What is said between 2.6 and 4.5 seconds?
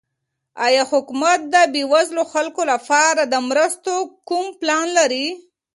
لپاره د مرستو کوم